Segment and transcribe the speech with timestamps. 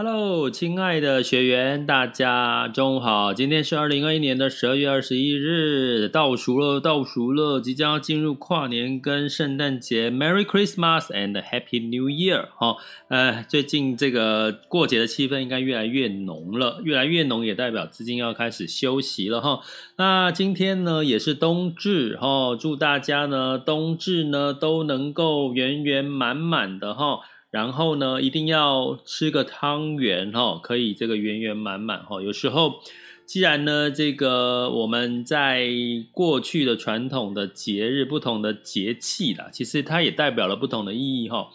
[0.00, 3.34] Hello，亲爱的学员，大家中午好。
[3.34, 12.46] 今天是二零二一年的十二月二十一日，倒数了，倒数了，即将要进入跨年跟圣诞节，Merry Christmas and Happy New Year！
[12.54, 12.76] 哈，
[13.08, 19.62] 呃，最近这个过节的气氛应该越来越浓了，越来越浓也代表资金要开始休息了哈。
[19.96, 27.18] 那今天呢也是冬至哈，祝大家呢冬至呢都能够圆圆满满的哈。
[27.50, 32.20] 然后呢，一定要吃个汤圆哈，可以这个圆圆满满哈。
[32.20, 32.80] 有时候，
[33.24, 35.68] 既然呢，这个我们在
[36.12, 41.48] 过去的传统的节日、不同的节气啦，其实它也代表了不同的意义哈。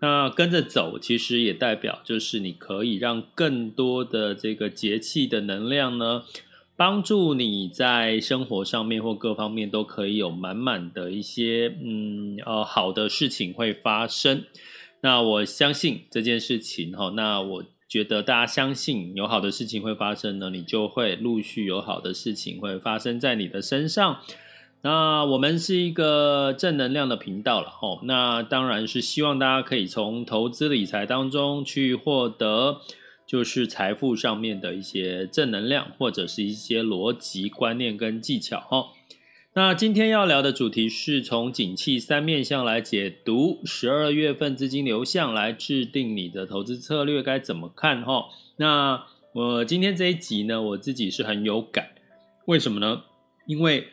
[0.00, 6.22] 那跟着走，其实也代表就是你可以让更多的这个节气的能量呢，
[6.76, 14.44] 帮助你在生活上面或各方面都可以有满满的一些嗯呃好的事情会发生。
[15.02, 24.20] 那我相信这件事情哈，那我觉得大家相信有好的事情会发生呢，你就会陆续有好的事情会发生在你的身上。
[24.82, 32.80] 那我们是一个正能量的频道了哈，那当然是希望大家可以从投资理财当中去获得，
[33.26, 38.86] 就是财富上面的一些正能量，或者是一些逻辑观念跟技巧哈。
[39.52, 48.26] 那今天要聊的主题是从景气三面向来解读十二月份资金流向，来制定你的投资策略该怎么看哈？
[48.58, 51.88] 那我今天这一集呢，我自己是很有感，
[52.44, 53.02] 为什么呢？
[53.44, 53.88] 因为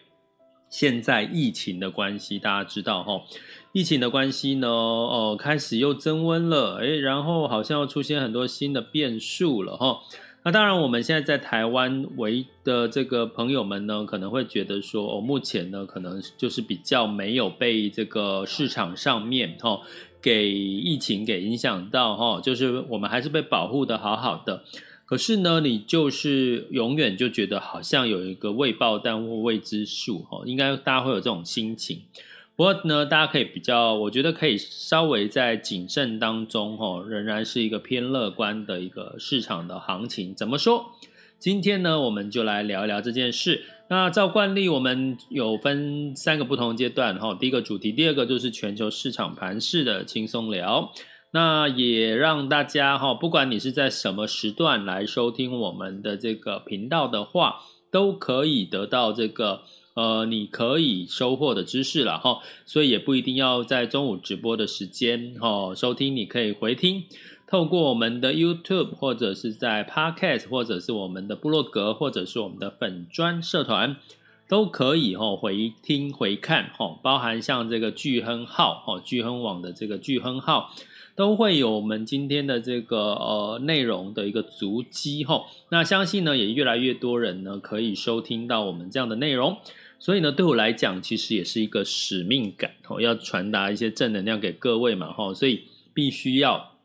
[0.70, 3.24] 现在疫情的关系，大家知道哈，
[3.72, 10.02] 疫情的关系呢，哦，开始又增温了，诶，然后好像又出现很多新的变数了哈。
[10.48, 19.82] 那当然，我们现在在台湾为的这个朋友们呢，可能会觉得说，哦，目前呢，可能就是比较没有被这个市场上面哈
[20.22, 24.64] 给疫情给影响到哈，就是我们还是被保护的好好的。
[25.04, 32.04] 可是呢，你就是永远就觉得好像有一个未爆弹或未知数哈，应该大家会有这种心情。
[32.58, 40.34] 不过呢，大家可以比较，我觉得可以稍微在谨慎当中，哈，仍然是一个偏乐观的一个市场的行情。
[40.34, 40.88] 怎么说？
[41.38, 43.64] 今天呢，我们就来聊一聊这件事。
[43.92, 50.92] 那照惯例，我们有分三个不同阶段，哈，第一个主题，第二个就是全球市场盘势的轻松聊。
[51.34, 57.58] 那也让大家，哈，不管你是在什么时段来收听我们的这个频道的话，
[57.92, 59.62] 都可以得到这个。
[59.98, 62.38] 呃，你可以收获的知识了哈，
[62.68, 67.06] 所以也不一定要在中午直播的时间哈收听，你可以回听，
[67.48, 73.96] 透过我们的 YouTube 或者是在 Podcast 或者是我们的部落格或者是我们的粉专社团，
[74.48, 80.76] 都可以哈回听回看哈，包含像这个巨亨号哦，巨亨网的这个巨亨号，
[81.16, 85.46] 都会有我们今天的这个呃内容的一个足迹哈。
[85.70, 89.58] 那相信呢，也越来越多人呢可以收听到我们这样的内容。
[90.00, 95.64] 所以呢，对我来讲，其实也是一个使命感哦，要传达一些正能量给各位嘛，哈，所以
[95.94, 96.76] 必须要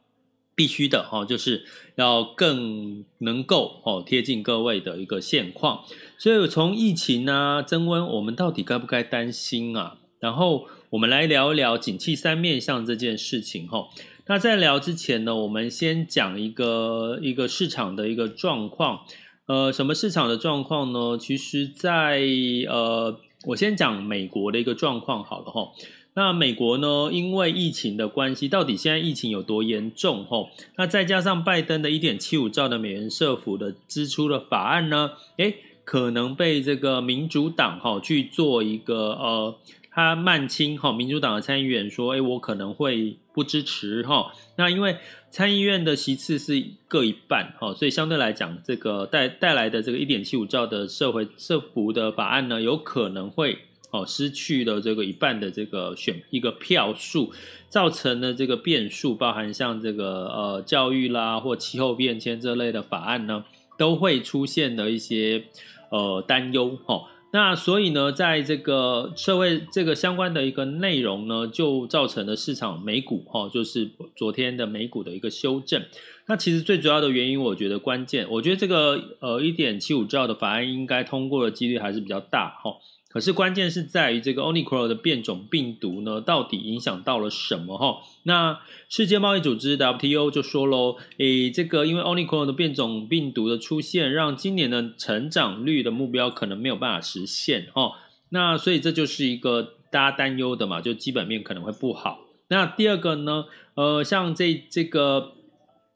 [0.55, 1.65] 必须的哈，就是
[1.97, 5.85] 要更能够哦贴近各位的一个现况。
[6.17, 9.99] 所以从疫情啊增温，我们到底该不该担心啊？
[10.19, 13.89] 然后我们来聊一聊景气三面向这件事情哈。
[14.27, 19.01] 那在聊之前呢，我们先讲一个一个市场的一个状况。
[19.47, 21.19] 呃，什么市场的状况呢？
[21.19, 22.23] 其实在，
[22.69, 23.19] 呃，
[23.49, 25.73] 我先讲美国的一个状况好了哈。
[26.15, 30.25] 那美国呢，因为疫情的关系，到底现在疫情有多严重？
[30.27, 30.47] 哈，
[30.77, 39.57] 那再加上拜登的一点七五兆的美元社府的支出的法案呢，诶，可能被这个民主党哈去做一个呃，
[39.91, 44.33] 他慢青哈，民主党的参议员说，诶，我可能会不支持哈。
[44.57, 44.97] 那因为
[45.31, 53.59] 参议院的席次是各一半哈，所以相对来讲，这个带带来的这个一点七五兆的社会社福的法案呢，有可能会
[53.91, 57.33] 哦失去了这个一半的这个选一个票数，
[57.71, 63.45] 造成的这个变数，包含像这个呃教育啦或气候变迁这类的法案呢，
[63.79, 65.45] 都会出现的一些
[65.91, 67.09] 呃担忧哈。
[67.35, 75.83] 那所以呢，在这个社会这个相关的一个内容呢，就造成了市场美股哈，就是昨天的美股的一个修正。
[76.27, 82.71] 那其实最主要的原因，我觉得关键，我觉得这个呃一点七五兆的法案应该通过的几率还是比较大哈。
[83.13, 87.99] 可是关键是在于这个 Omicron 的变种病毒呢，到底影响到了什么哈？
[88.23, 97.93] 那世界贸易组织 WTO 就说喽，诶，这个因为 Omicron 的变种病毒的出现，让今年的成长率的目标可能没有办法实现哈。
[98.31, 102.21] 那所以这就是一个大家担忧的嘛，就基本面可能会不好。
[102.49, 103.45] 那第二个呢，
[103.75, 105.33] 呃，像这这个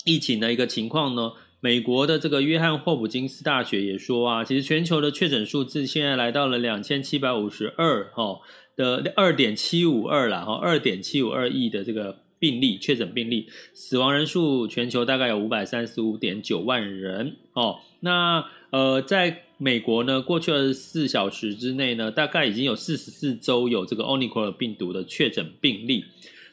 [0.05, 1.33] 疫情的一个情况呢？
[1.67, 8.39] 美国的这个约翰霍普金斯大学也说啊，其实全球的确诊数字现在来到了两千七百五十二哈
[8.77, 17.81] 的二点七五二了哈，二点七五二亿的这个病例确诊病例，死亡人数全球大概有五百三十五点九万人哦。
[17.99, 26.05] 那呃，在美国呢，过去二十四小时之内呢，大概已经有四十四周有这个 Omicron 病毒的确诊病例。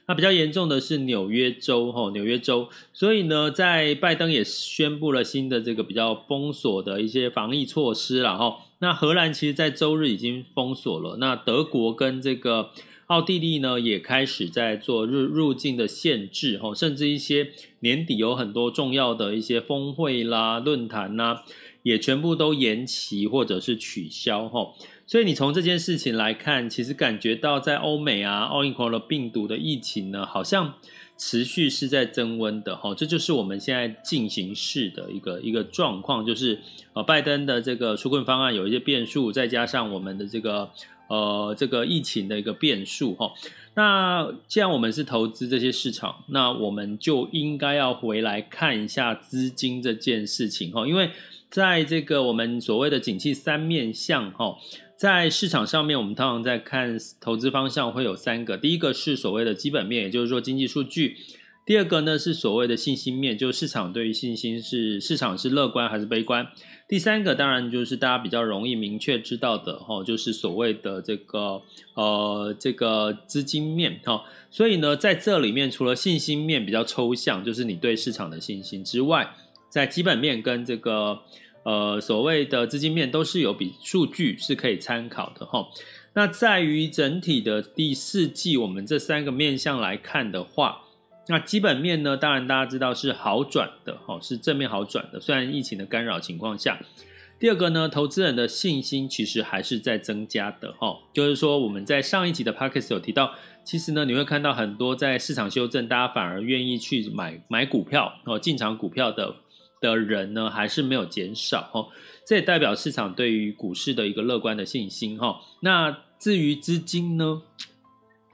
[0.06, 8.58] 那比较严重的是纽约州，哈，纽约州，所以呢，在拜登也宣布了新的这个比较封锁的一些防疫措施了，哈。
[8.80, 12.72] 那荷兰其实，在周日已经封锁了，那德国跟这个
[13.08, 21.46] 奥地利呢，也开始在做入入境的限制，哈，甚至一些年底有很多重要的一些峰会啦、论坛啦，
[21.84, 24.74] 也全部都延期或者是取消，哈。
[25.06, 30.76] 所以你从这件事情来看，其实感觉到在欧美啊，奥密克戎的病毒的疫情呢，好像
[31.18, 32.96] 持续是在增温的哈。
[32.96, 36.58] 这就是我们现在进行式的一个一个状况，就是
[36.94, 40.72] 呃，拜登的这个纾困方案有一些变数，再加上我们的这个
[41.10, 43.30] 呃这个疫情的一个变数哈。
[43.76, 51.12] 那既然我们是投资这些市场，那我们就应该要回来看一下资金这件事情哈，因为
[51.50, 54.56] 在这个我们所谓的景气三面向哈。
[55.04, 58.58] 在市场上面，我们通常在看投资方向会有三个。
[58.58, 61.18] 第一个是所谓的基本面，也就是说经济数据；
[61.66, 66.46] 第二个呢是所谓的信心面，就是市场对于信心是市场是乐观还是悲观；
[66.88, 71.62] 第三个当然就是大家比较容易明确知道的哈，就是所谓的这个
[71.96, 74.24] 呃这个资金面哈。
[74.50, 79.36] 所以呢，在这里面除了信心面比较抽象，就是你对市场的信心之外，
[79.68, 81.20] 在基本面跟这个。
[81.64, 85.70] 呃，所谓的资金面都是有比数据是可以参考的哈。
[86.14, 90.84] 那在于整体的第四季，我们这三个面向来看的话，
[91.28, 95.20] 那基本面呢，当然大家知道是好转的哈，是正面好转的。
[95.20, 96.80] 虽然疫情的干扰情况下，
[97.40, 101.00] 第二个呢，投资人的信心其实还是在增加的哈。
[101.14, 103.34] 就是说，我们在上一集的 Podcast 有提到，
[103.64, 109.38] 其实呢，你会看到很多在市场修正，大家反而愿意去买买股票哦，进场股票的。
[109.84, 111.90] 的人呢，还是没有减少哈，
[112.26, 115.42] 这也代表市场对于股市的一个乐观的信心哈。
[115.60, 117.42] 那至于资金呢，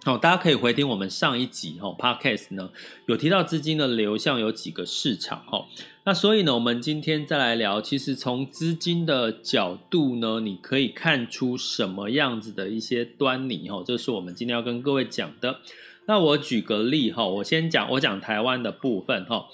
[0.04, 2.70] 好，大家可以回听我们上一集哈，Podcast 呢
[3.08, 5.66] 有提到资金的流向有几个市场哈。
[6.06, 13.84] 那所以呢，我们今天再来聊，其实从资金的角度呢，你可以看出什么样子的一些端倪哈。
[13.84, 15.62] 这是我们今天要跟各位讲的。
[16.06, 19.48] 那我举个例哈，我先讲我讲台湾的部分哈。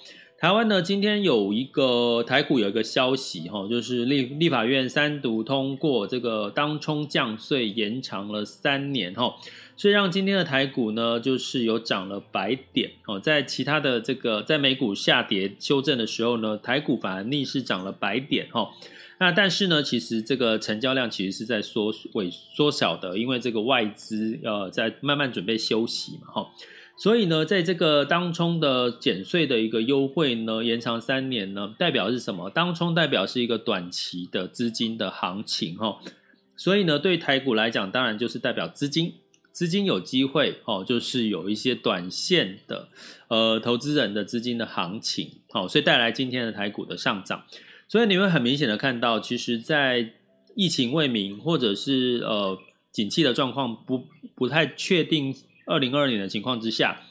[0.46, 9.38] 台湾呢，今天有一个台股有一个消息哈，就是立立法院三读通过这个当冲降税延长了三年哈，
[9.76, 18.70] 所以让今天的台股呢，就是有涨了百点哦，在其他的这个在美股下跌修正的时候呢，台股反而逆势涨了百点哈。
[19.18, 26.52] 那但是呢，其实这个成交量其实是在缩萎缩小的，因为这个外资呃在慢慢准备休息嘛哈。
[26.98, 32.50] 所以呢，在这个当冲的减税的一个优惠呢，延长三年呢，代表是什么？
[32.50, 36.00] 当冲代表是一个短期的资金的行情哈。
[36.56, 39.16] 所以呢，对台股来讲，当然就是代表资金，
[39.52, 42.88] 资金有机会哦，就是有一些短线的
[43.28, 47.44] 呃投资人的资金的行情，好，所以带来今天的台股的上涨。
[47.90, 50.14] 所以你会很明显的看到，其实，在
[50.56, 52.58] 疫情未明或者是呃
[52.94, 55.36] 景气的状况不不太确定。
[55.66, 57.02] 二零二二年的情况之下，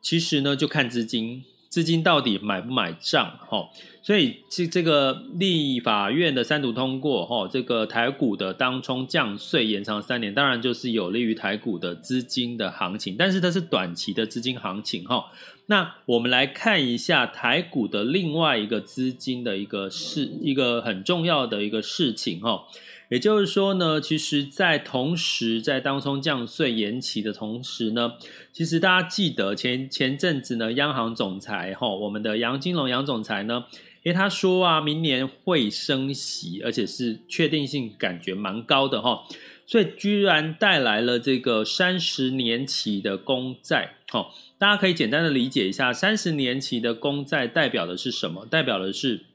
[0.00, 3.38] 其实呢，就看资金，资金到底买不买账？
[3.48, 3.68] 哈，
[4.02, 15.26] 所以这这个立法院的三读通过，哈，这个台股的当冲降税延长三年，当然就是有利于台股的资金的行情，但是它是短期的资金行情，哈。
[15.68, 22.62] 那我们来看一下台股的另外一个资金的一个事，一个很重要的一个事情，哈。
[23.08, 28.14] 也就是说呢，其实，在同时，在当中降税延期的同时呢，
[28.52, 33.66] 其实大家记得前前阵子呢，央行总裁哈，我们的杨金龙杨总裁呢，
[34.02, 39.22] 诶，他说啊，明年会升息，而且是确定性感觉蛮高的哈，
[39.66, 44.26] 所以居然带来了这个三十年期的公债，哈，
[44.58, 48.44] 大家可以简单的理解一下，三十年期的公债代表的是什么？
[48.50, 49.26] 代表的是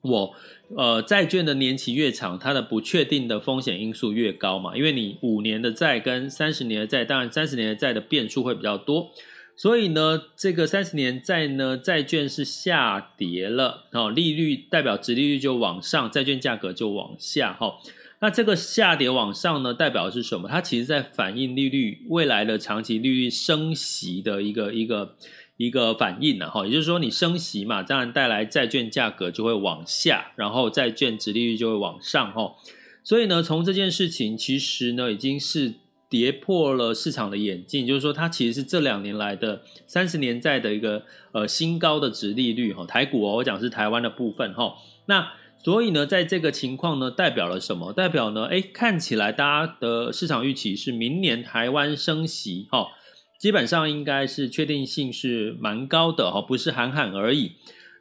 [0.00, 0.34] 我。
[0.76, 9.10] 呃，债券的年期越长，它的不确定的风险因素越高嘛，因为你五年的债跟三十年的债，当然三十年的债的变数会比较多，
[9.54, 17.74] 所以呢，这个三十年债呢，债券是下跌了，哦，利率代表值利率就往上，债券价格就往下，哈，
[18.20, 20.48] 那这个下跌往上呢，代表的是什么？
[20.48, 25.16] 它其实在反映利率未来的长期利率升息的一个一个。
[25.64, 32.56] 一个反应呢，哈，也就是说你升息嘛，当然带来债券价格就会往下，然后债券殖利率就会往上，哈，
[33.04, 35.74] 所以呢，从这件事情其实呢，已经是
[36.08, 44.74] 跌破了市场的眼镜，就是说它其实是这两年来的三十年债的一个呃新高的殖利率，哈，台股哦，我讲是台湾的部分，哈，
[45.06, 47.92] 那所以呢，在这个情况呢，代表了什么？
[47.92, 52.88] 代表呢，哎，看起来大家的市场预期是明年台湾升息，哈。
[53.42, 57.50] 基本上应该是确定性是蛮高的哈，不是喊喊而已。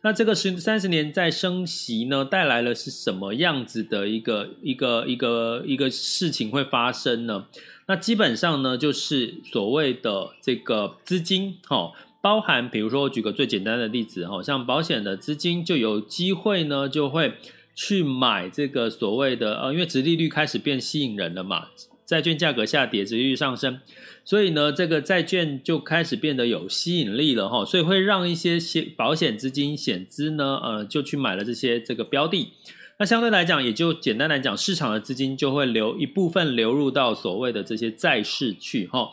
[0.04, 7.48] 那这个十三十年再升息呢，带来了是什么样子的一个一个一个一个事情会发生呢？
[7.88, 17.34] 那基本上呢，就是所谓的这个资金哈，包含比如说我举个最简单的例子哈，像保险的资金就有机会呢，就会
[17.74, 21.70] 去买这个所谓的呃，因为殖利率开始变吸引人了嘛。
[22.12, 23.80] 债券价格下跌，殖利率上升，
[24.26, 32.52] 所以呢，这个债券就开始变得有吸引力了哈，所以会让一些险保险资金险资呢，呃，就去买了这些这个标的。
[33.00, 39.12] 那相对来讲，也就简单来讲，市场的资金就会流一部分流入到所谓的这些债市去哈。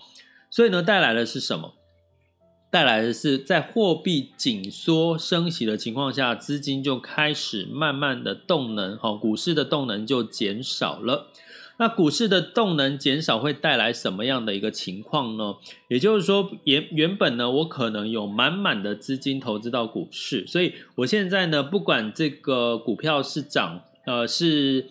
[0.50, 1.74] 所以呢，带来的是什么？
[2.72, 11.28] 带来的是在货币紧缩升息的情况下，资金就开始慢慢的动能哈，股市的动能就减少了。
[11.80, 15.54] 那股市的动能减少会带来什么样的一个情况呢？
[15.86, 24.86] 也就是说，原原本呢，我可能有满满的资金投资到股市，所以我现在呢，不管这个股票是涨，呃，是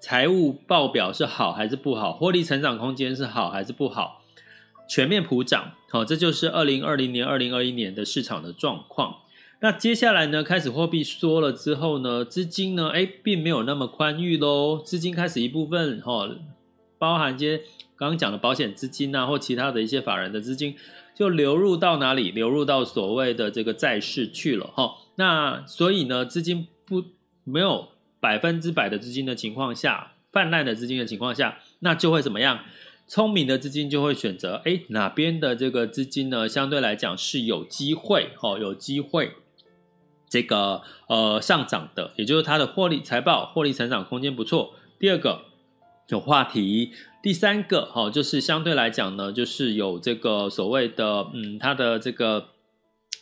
[0.00, 4.22] 财务报表是好还是不好，获利成长空间是好还是不好，
[4.88, 9.21] 全面普涨，好，这就是二零二零年、二零二一年的市场的状况。
[9.62, 14.82] 那接下来呢，开始货币缩了之后呢，资金呢，哎，并没有那么宽裕喽。
[14.84, 16.28] 资金开始一部分哈、
[16.98, 17.58] 包含一些
[17.94, 20.74] 刚刚讲的保险资金啊，或其他的一些法人的资金，
[21.14, 22.32] 就流入到哪里？
[22.32, 27.04] 流入到所谓的这个债市去了哈、那所以呢，资金不
[27.44, 32.64] 没有百分之百的资金的情况下，泛滥的资金的情况下，那就会怎么样？
[33.06, 39.30] 聪明的资金就会选择，哎，哪边的这个资金呢，相对来讲是有机会，哈、有机会。
[40.32, 44.72] 这个呃上涨的，也就是它的获利财报、获利成长空间不错。
[44.98, 45.42] 第二个
[46.08, 52.46] 有话题，第三个哈、哦，就是相对来讲呢，就是有这个所谓的嗯，它的这个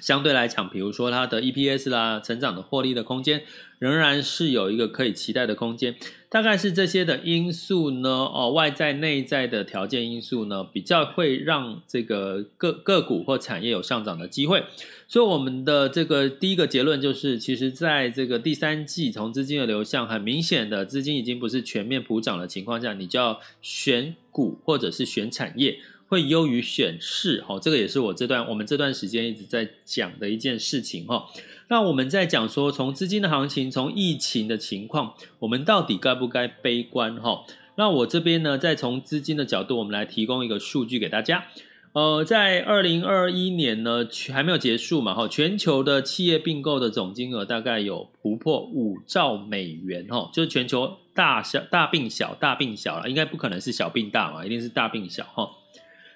[0.01, 3.43] 相对来讲，比如说它的 EPS 啦，成长的获利的空间，
[3.79, 5.95] 仍然是有一个可以期待的空间。
[6.29, 14.63] 大概是这些的因素呢，哦，外在内在的条件因素呢，比较会让这个个个股或产业有上涨的机会。
[15.09, 25.81] 所以我们的这个第一个结论就是，其实在这个第三季，从资金的流向，很明显的资金已经不是全面普涨的情况下，你就要选股或者是选产业，
[26.11, 27.41] 会优于选市。
[27.41, 31.07] 哈，这个也是我这段我们这段时间一直在讲的一件事情。
[31.07, 31.25] 哈。
[31.69, 37.15] 那我们在讲说，从资金的行情，从疫情的情况，我们到底该不该悲观？
[37.15, 37.45] 哈，
[37.77, 41.45] 那我这边呢，再从资金的角度，我们来提供一个数据给大家。
[41.93, 55.49] 呃，在二零二一年呢，还没有结束嘛，哈，全球的企业并购的总金额大概有突破五兆美元，哈，就是全球大小大并小大并小了，应该不可能是小并大嘛，一定是大并小，哈。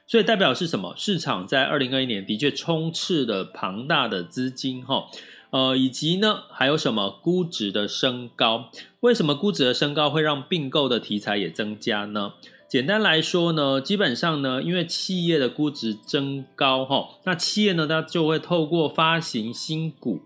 [0.06, 0.94] 所以代表是什么？
[0.96, 5.06] 市场在二零二一年的确充斥了庞大的资金，哈。
[5.50, 8.70] 呃，以及呢还有什么估值的升高？
[9.00, 12.32] 为什么估值的升高会让并购的题材也增加呢？
[12.68, 20.22] 简单来说呢，基本上呢，因为企业的估值增高哈，那企业呢它就会透过发行新股，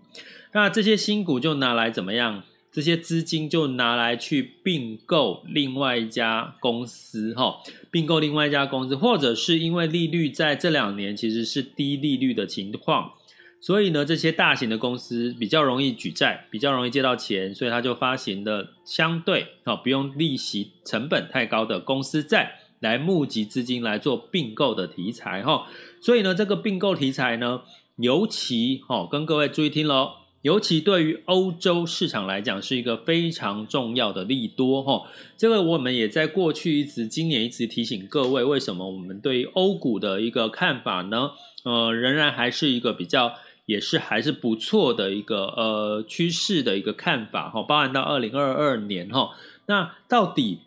[0.53, 2.41] 那这些新股就拿来怎么样？
[2.71, 7.57] 这些资金就拿来去并购另外一家公司，哈，
[7.89, 13.13] 并购另外一家公司，或者是因为利率在这两年其实是低利率的情况，
[13.59, 25.65] 所以呢，这些大型的公司比较容易举债，比较容易借到钱，所以他就发行的相对啊不用利息成本太高的公司债来募集资金来做并购的题材，哈，
[25.99, 27.61] 所以呢，这个并购题材呢，
[27.97, 30.11] 尤其哈，跟各位注意听喽。
[30.41, 35.03] 尤其对于欧洲市场来讲，是一个非常重要的利多哈。
[35.37, 41.31] 这个我们也在过去一直、今年一直提醒各位，为什么我们对于欧股的一个看法呢？
[41.63, 43.33] 呃，仍然还是一个比较，
[43.65, 47.61] 也是还是不错的一个呃趋势的一个看法哈。
[47.63, 49.31] 包含到二零二二年哈，
[49.65, 50.59] 那到底？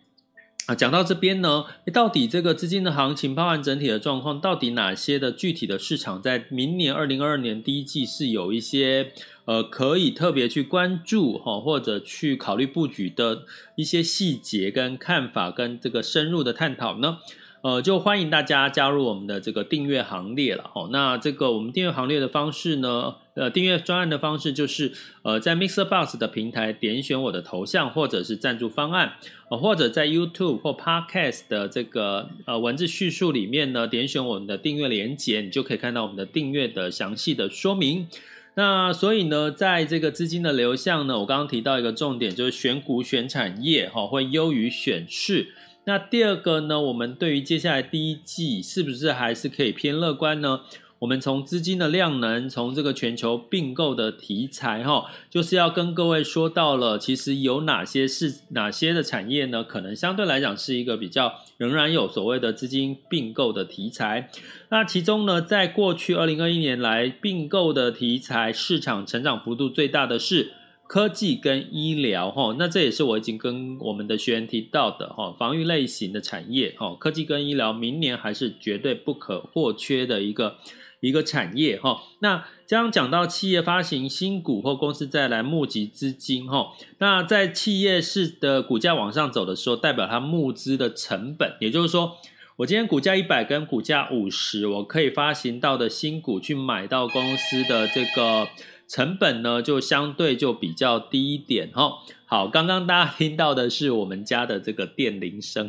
[0.66, 9.12] 啊，讲到这边呢，到底这个资金的行情，包含整体的状况，到底哪些的具体的市场在明年二零二二年第一季是有一些
[9.44, 13.42] 呃可以特别去关注哈，或者去考虑布局的
[13.74, 17.18] 一些细节跟看法，跟这个深入的探讨呢？
[17.62, 20.88] 呃，就欢迎大家加入我们的这个订阅行列了哦。
[20.92, 29.14] 那这个我们订阅行列的方式呢，呃，订阅专案的方式就是呃，在 MixerBox 的平台点选我的头像，或者是赞助方案，
[29.50, 38.06] 呃，或者在 YouTube 或 Podcast 的这个呃文字叙述里面呢，点选我们的订阅连结，你就可以看到我们的订阅的详细的说明。
[38.54, 45.54] 那所以呢，在这个资金的流向呢，我刚刚提到一个重点，就是选股选产业哈，会优于选市。
[45.84, 50.60] 那第二个呢，我们对于接下来第一季是不是还是可以偏乐观呢？
[51.02, 59.64] 我们从资金的量能，从这个全球并购的题材，哈，就是要跟各位说到了，其实有哪些是哪些的产业呢？
[59.64, 64.30] 可能相对来讲是一个比较仍然有所谓的资金并购的题材。
[64.68, 70.52] 那其中呢，在过去二零二一年来并购的题材市场成长幅度最大的是。
[70.88, 80.58] 科技跟医疗，哈，那这也是我已经跟我们的学员提到的，哈，防御类型的产业，哈，科技跟医疗明年还是绝对不可或缺的一个
[81.02, 82.00] 一个产业，哈。
[82.20, 92.16] 那刚刚讲到企业发行新股或公司再来募集资金，哈，那在企业市的股价往上走的时候，代表它募资的成本，也就是说，
[92.56, 98.48] 我今天股价一百跟股价五十，我可以发行到的新股去买到公司的这个。
[98.88, 101.92] 成本呢，就相对就比较低一点哈。
[102.26, 105.66] 好，刚刚大家听到的是我们家的这个电铃声，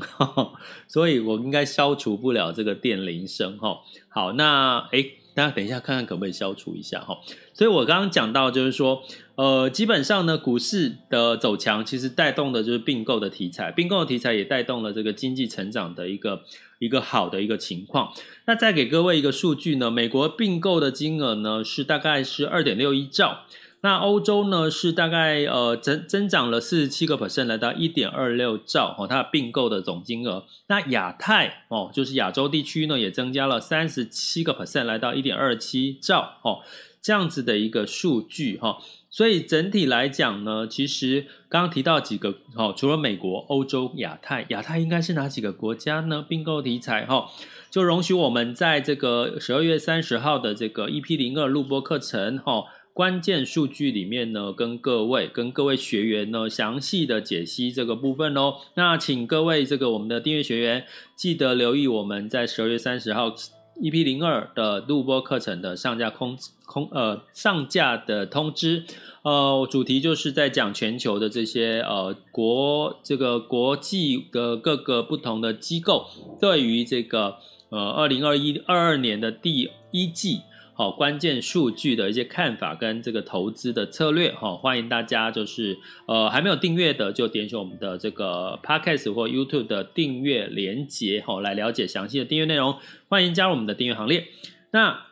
[0.90, 3.78] 所以我应该消除不了这个电铃声哈。
[4.10, 7.18] 好，那诶大家等一下看看可不可以消除一下哈。
[7.54, 9.04] 所以我刚刚讲到就是说，
[9.36, 16.44] 呃，基本上呢，股市的走强其实带动的就是并购的题材，并购的题材也带动了这个经济成长的一个。
[16.80, 18.12] 一个好的一个情况，
[18.46, 23.46] 那再给各位一个数据呢，美国并购的金额呢是大概是二点六一兆，
[23.84, 30.46] 那欧洲呢是大概呃增增长了四十七个 percent，来到一点二六兆哦，它并购的总金额。
[30.68, 36.62] 那亚太哦，就是亚洲地区呢也增加了三十七个 percent，来到一点二七兆哦，
[37.02, 38.78] 这样子的一个数据哈。
[39.10, 46.26] 所以整体来讲呢，其实刚刚提到几个，哈，除了美国、欧洲、亚太，亚太应该是哪几个国家呢？
[46.28, 47.30] 并购题材，哈，
[47.70, 58.56] 就容许我们在这个十二月三十号的这个 EP 零二录播课程，哈，关键数据里面呢，跟各位、跟各位学员呢，详细的解析这个部分哦。
[58.76, 63.34] 那请各位这个我们的订阅学员记得留意我们在十二月三十号。
[63.82, 68.84] EP 零二的录播课程的上架空空呃上架的通知，
[69.24, 76.06] 呃主题就是在讲全球的这些呃国这个国际的各个不同的机构
[76.40, 77.38] 对于这个
[77.70, 80.42] 呃二零二一二二年的第一季。
[80.76, 92.76] 好，关键数据的一些看法跟这个投资的策略，哈，欢迎大家就是呃还没有订阅的就点选我们的这个 Podcast 或 YouTube 的订阅连接，哈，来了解详细的订阅内容。
[93.08, 94.26] 欢迎加入我们的订阅行列。
[94.72, 95.06] 那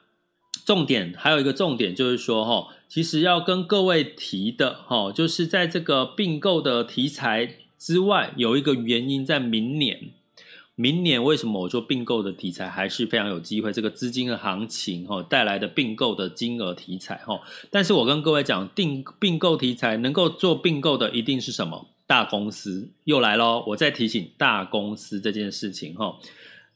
[0.65, 10.11] 重点还有一个重点就是说，哈，其实要跟各位提的，哈，就是在这个并购的题材之外，有一个原因在明年。
[10.81, 13.71] 明年为什么我做并购的题材还是非常有机会？
[13.71, 17.39] 这个资金的行情哈带来的并购的金额题材哈，
[17.69, 22.89] 但是我跟各位讲，定并购题材能够做并购的一定是什么大公司？
[23.03, 26.17] 又来咯，我再提醒大公司这件事情哈。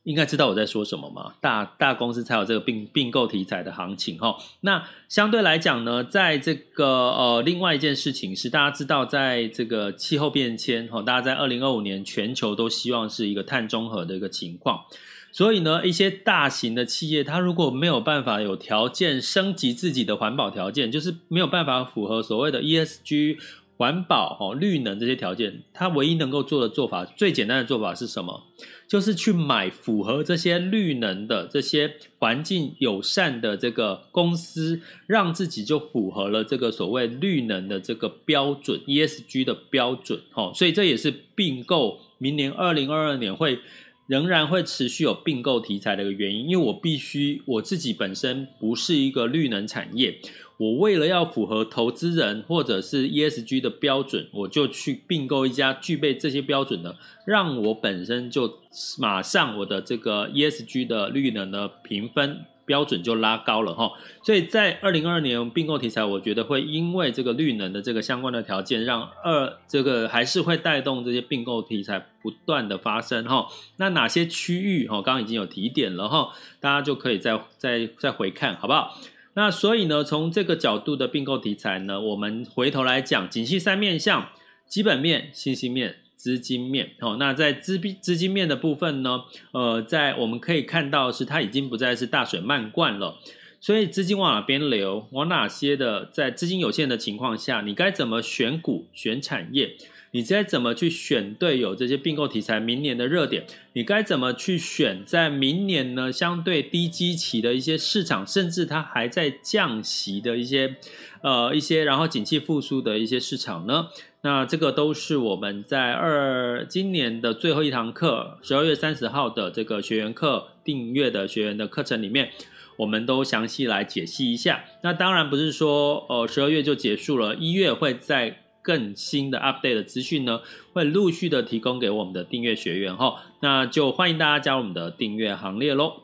[0.05, 1.33] 应该知道我在说什么嘛？
[1.41, 4.37] 大大公司才有这个并并购题材的行情哈。
[4.61, 14.85] 那相对来讲呢，在这个呃，另外一件事情是，大家知道，在这个气候变迁哈，大家在二零二五年全球都希望是一个碳中和的一个情况，
[15.31, 23.37] 所以呢，一些大型的企业，它如果没有办法有条件升级自己的环保条件，就是没有办法符合所谓的 ESG。
[23.77, 28.43] 环保、哦、绿能这些条件，它唯一能够做的做法，最简单的做法是什么？
[28.87, 40.21] 就是去买符合这些绿能的、这些环境友善的这个公司，让自己就符合了这个所谓绿能的这个标准，ESG 的标准。
[40.35, 43.59] 哦，所以这也是并购，明年二零二二年会
[44.07, 50.19] 仍然会持续有并购题材的一个原因，因为我必须我自己本身不是一个绿能产业。
[50.57, 58.59] 我为了要符合投资人或者是 ESG 的标准，我就去并购一家具备这些标准的，让我本身就
[58.97, 63.91] 马上我的这个 ESG 的绿能的评分标准就拉高了哈。
[64.23, 73.47] 所以在二零二二年并购题材，我觉得会因为这个绿能的这个相关的条件，让二这个还是会带动这些并购题材不断的发生哈。
[73.75, 76.29] 那哪些区域哈，刚刚已经有提点了哈，
[76.61, 78.97] 大家就可以再再再回看好不好？
[79.35, 84.29] 那所以呢，从这个角度的并购题材呢，我们回头来讲，景气三面向：
[84.65, 86.91] 基本面、信息面、资金面。
[87.01, 93.19] 哦，那在资币资金面的部分呢，呃，在我们可以看到是它已经不再是大水漫灌了，
[93.65, 99.71] 所以资金往哪边流，往哪些的，在资金有限的情况下，你该怎么选股、选产业？
[100.11, 103.43] 你该怎么去选对有这些并购题材明年的热点？
[103.73, 106.11] 你该怎么去选在明年呢？
[106.11, 110.75] 相对低基期的一些市场，甚至它还在降息的一些，
[111.23, 113.87] 呃，一些然后景气复苏的一些市场呢？
[114.21, 122.29] 那这个都是我们在二今年的最后一堂课，十二月三十号的这个学员课订阅的学员的课程里面，
[122.77, 124.65] 我们都详细来解析一下。
[124.83, 128.41] 那当然不是说，呃，十二月就结束了，一月会在。
[128.65, 130.41] 更新的 update 的资讯呢，
[130.73, 136.01] 会陆续的提供给我们的订阅学员哈，那就欢迎大家加入我们的订阅行列喽。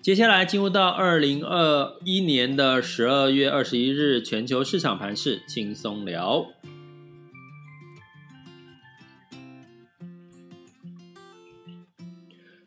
[0.00, 6.46] 接下来进入到二零二一年的十二月二十一日全球市场盘势轻松聊。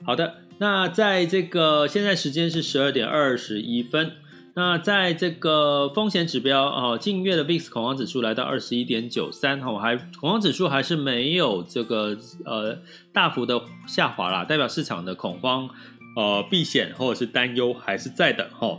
[0.04, 4.12] 好的，那在这个现在时间是十二点二十一分。
[4.54, 12.78] 那在这个风险指标哦，近月的 VIX 恐慌指数来到二十一点九三哈，还恐慌指数还是没有这个呃
[13.12, 15.68] 大幅的下滑啦，代表市场的恐慌
[16.16, 18.78] 呃避险或者是担忧还是在的哈。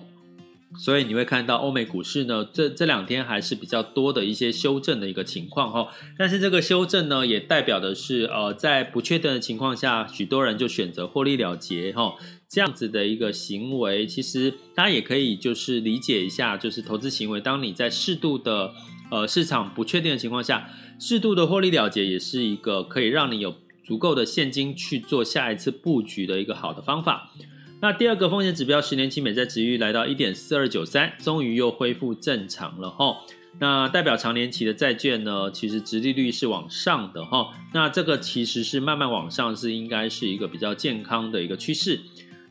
[0.78, 5.88] 所以你会看到欧美股市呢，这这两天还是比较多的一些修正的一个情况哈。
[6.18, 12.14] 但是这个修正呢，也代表的是呃，在不确定的情况下，许多人就选择获利了结哈。
[12.48, 18.72] 这样子的一个行为，其实大家也可以就是理解一下，就是投资行为，当你在适度的
[19.10, 23.54] 呃市场不确定的情况下，适度的获利了结，也是一个可以让你有
[23.84, 27.30] 足够的现金去做下一次布局的一个好的方法。
[27.82, 33.16] 那第二个风险指标，十年期美债殖利率来到一点四二九三，终于又恢复正常了哈。
[33.58, 37.50] 那代表长年期的债券呢，其实殖利率是往上的哈。
[37.74, 41.98] 那这个其实是慢慢往上，是应该是一个比较健康的一个趋势。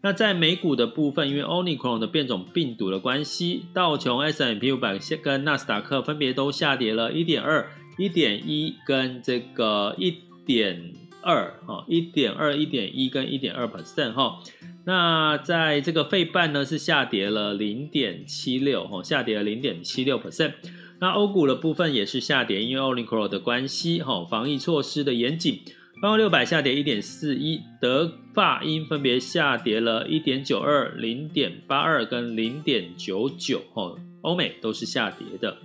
[0.02, 10.14] 那在美股的部分，因为 Omicron 的变种病毒的关系，道琼 s M P 五百跟纳斯达克分别都下跌了一点二、一点一跟这个一
[10.46, 10.92] 点
[11.22, 14.40] 二哈，一点二、一点一跟一点二 percent 哈。
[14.86, 20.54] 那在这个费半呢是下跌了零点七六哈，下跌了零点七六 percent。
[21.00, 25.62] 那欧股的部分也是下跌，因为 Omicron 的关系哈，防疫措施的严谨，
[26.02, 35.58] 标普六百下跌一点四一，德法英分别下跌了一点九二、零点八二跟零点九九哈，欧美都是下跌的。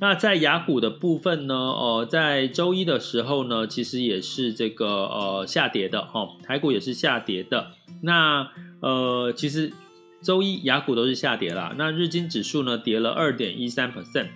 [0.00, 7.70] 那在雅股的部分呢，呃，在周一的时候呢，其实也是这个呃下跌的哈，台股也是下跌的。
[8.02, 9.72] 那呃，其实
[10.20, 11.74] 周一雅股都是下跌啦。
[11.78, 14.28] 那日经指数呢跌了二点一三 percent，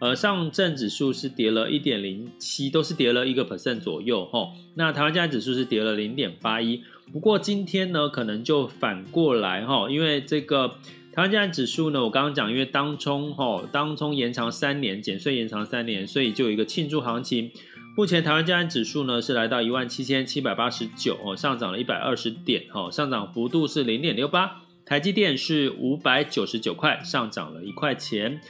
[0.00, 4.48] 呃，上证指数是跌了一点零七，都是跌了一个 percent 左右哈。
[4.74, 10.74] 那台湾加指数是跌了零点八一，不过今天呢可能就反过来哈，因为这个
[11.14, 17.52] 台湾加权指数呢，我刚刚讲，因为当冲哈，当冲延长三年，减税延长三年，所以就有一个庆祝行情。
[17.96, 24.62] 目前台湾加权指数呢是来到一万七千七百八十九哦，上涨了一百二十点哦，上涨幅度是零点六八。
[24.84, 28.40] 台积电是五百九十九块，上涨了一块钱。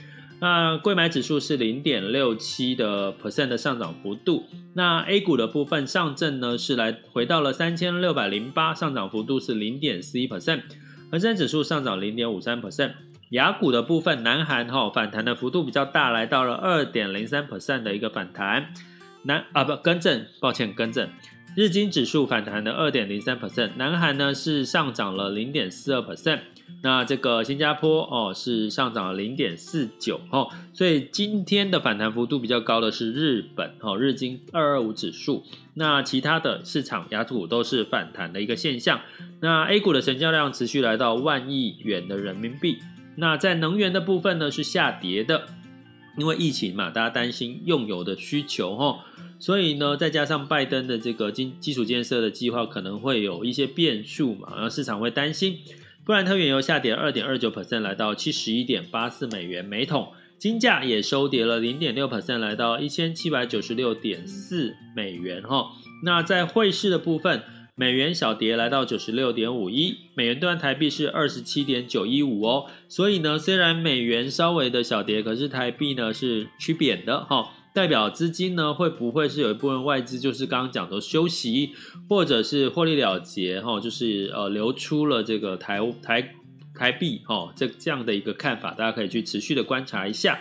[0.40, 4.44] 那柜买指数是零点六七的 percent 的上涨幅度。
[4.72, 10.62] 那 A 股的部分，上证呢是来回到了三千六百零八，上涨幅度是零点四一 percent。
[11.14, 12.90] 恒生指数上涨零点五三 percent。
[13.28, 18.72] 亚股的部分，南韩哈反弹的幅度比较大，来到了二点零三 percent 的一个反弹。
[19.24, 21.08] 南啊不更正，抱歉更正。
[21.56, 26.40] 日经指数反弹的二点零三 percent，南韩呢是上涨了零点四二 percent。
[26.82, 35.44] 那这个新加坡哦是上涨了零点四九哦，所以今天的反弹幅度比较高的是日本哦，日经二二五指数。
[35.74, 39.00] 那其他的市场亚股都是反弹的一个现象。
[39.40, 42.78] 那 A 股的成交量持续来到万亿元的人民币。
[43.16, 45.46] 那在能源的部分呢是下跌的，
[46.16, 49.00] 因为疫情嘛，大家担心用油的需求哦。
[49.38, 55.58] 所以呢，再加上拜登的这个基基础建设的计划可能会有一些变数嘛，然后市场会担心。
[56.04, 60.08] 布兰特原油下跌二点二九 percent，来到七十一点八四美元每桶。
[60.36, 65.70] 金价也收跌了零点六 percent，来到一千七百九十六点四美元哈。
[66.02, 67.42] 那在汇市的部分，
[67.76, 72.66] 美元小跌来到九十六点五一，美元兑换台币是二十七点九一五哦。
[72.88, 77.50] 所以呢，虽然美元稍微的小跌，可是台币呢是趋贬的哈。
[77.74, 81.72] 代表资金呢，会不会是有一部分外资就是刚刚讲的休息，
[82.08, 86.32] 或者是获利了结哈，就是呃流出了这个台台
[86.76, 90.38] 台币哈，这这样的一个看法，大家可以去持续的观察一下。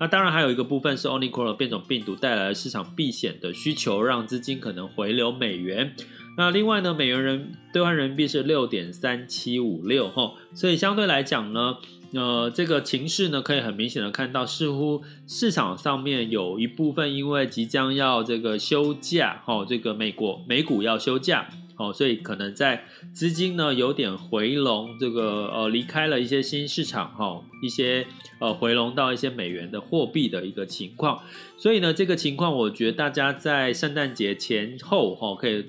[0.00, 5.94] 那当然还有一个部分是 Omicron 变种病毒带来的市场避险的需求，让资金可能回流美元。
[6.36, 11.76] 那另外呢，美元人兑换人民币是六点三七五六哈，所以相对来讲呢。
[12.14, 28.06] 呃，这个情势呢，可以很明显的看到，似乎市场上面有一部分因为即将要这个休假，哈、哦，这个美国美股要休假，哦，所以可能在资金呢有点回笼，这个呃离开了一些新市场，哈、哦，一些
[28.40, 31.22] 呃回笼到一些美元的货币的一个情况，
[31.56, 35.64] 所以呢，这个情况我觉得大家在圣诞节前后，哈、哦，可以。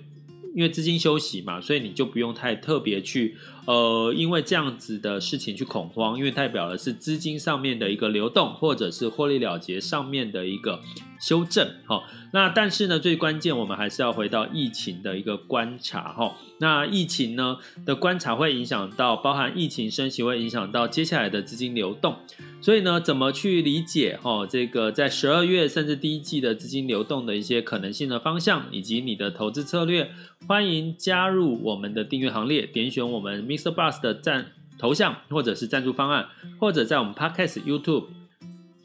[0.54, 3.36] 因为资金休息嘛，所以你就不用太特别去，
[3.66, 10.80] 呃，因为这样子的事情去恐慌，因为代表的是资金上面的一个流动，或者是获利了结上面的一个
[11.24, 12.04] 修正，哈。
[12.34, 16.36] 那但是呢，最关键我们还是要回到疫情的一个观察，哈。
[16.60, 22.18] 那疫情呢的观察会影响到，包含疫情升级会影响到接下来的资金流动，
[22.60, 30.12] 所以呢，怎么去理解哈这个在十二月甚至第一季的资金流动的一些可能性的方向，以及你的投资策略，
[30.46, 33.74] 欢迎加入我们的订阅行列，点选我们 Mr.
[33.74, 36.28] Bus 的赞头像或者是赞助方案，
[36.60, 38.08] 或者在我们 Podcast YouTube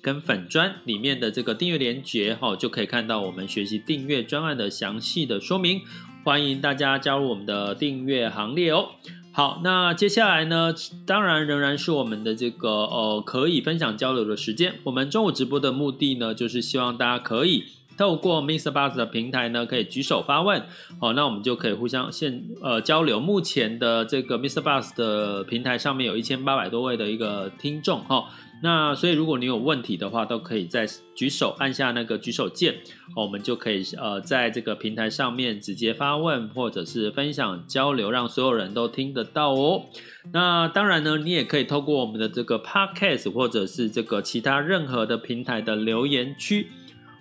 [0.00, 5.82] 跟粉砖里面的这个订阅连结哈，就可以看到我们学习订阅专案的详细的说明。
[6.24, 8.90] 欢迎大家加入我们的订阅行列哦。
[9.32, 10.74] 好，那接下来呢，
[11.06, 14.74] 当然仍然是我们的这个呃可以分享交流的时间。
[14.84, 17.64] 我们中午直播的目的呢，就是希望大家可以
[17.98, 20.62] 透过 MixerBox 的平台呢，可以举手发问。
[21.00, 23.18] 好，那我们就可以互相现呃交流。
[23.18, 28.24] 目前的这个 MixerBox 的平台上面有一千八百多位的一个听众哈。
[28.60, 30.84] 那所以，如果你有问题的话，都可以在
[31.14, 32.74] 举手按下那个举手键，
[33.14, 39.84] 我们就可以呃在这个平台上面直接发问，或者是分享交流，让所有人都听得到哦。
[40.32, 46.66] 那当然呢，你也可以透过我们的这个 Podcast 或者是这个其他任何的平台的留言区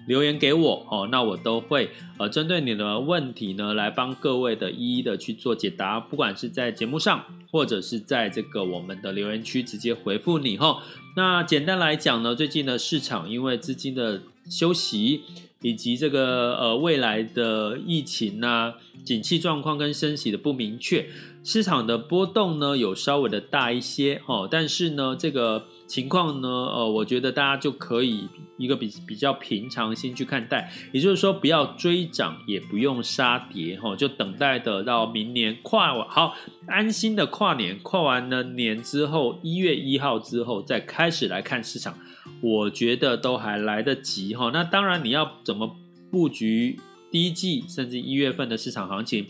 [0.07, 10.81] 留言给我哦，那我都会呃针对你的问题呢来帮各位的一一的去做解答，不管是在节目上，或者是在这个我们的留言区直接回复你哈。
[11.15, 15.21] 那简单来讲呢，最近的市场因为资金的休息，
[15.61, 21.07] 以及这个呃未来的疫情啊、景气状况跟升息的不明确，
[21.43, 24.47] 市场的波动呢有稍微的大一些哦。
[24.49, 25.65] 但是呢，这个。
[25.87, 26.47] 情况呢？
[26.47, 36.35] 呃，我觉得大家就可以一个比比较平常心去看待，也就是说，不要追涨，也不用杀跌，哈，就等待的到明年跨完好，
[36.67, 41.97] 安心的跨年，跨完了年之后，一月一号之后再开始来看市场，
[42.41, 44.51] 我觉得都还来得及，哈。
[44.53, 45.75] 那当然，你要怎么
[46.11, 46.77] 布局
[47.09, 49.25] 第一季甚至一月份的市场行情？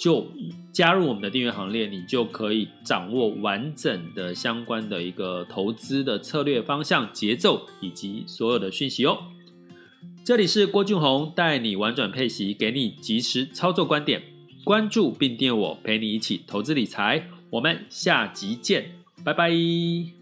[0.00, 0.26] 就
[0.72, 9.18] 加入我们的订阅行列，你就可以掌握完整的相关的一个投资的策略方向、节奏以及所有的讯息哦。
[10.24, 14.22] 这里是郭俊宏带你玩转配息，给你及时操作观点，
[14.64, 17.28] 关注并订阅我，陪你一起投资理财。
[17.50, 18.92] 我们下集见，
[19.24, 20.19] 拜拜。